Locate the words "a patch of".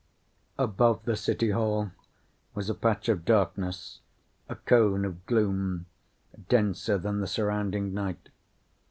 2.71-3.23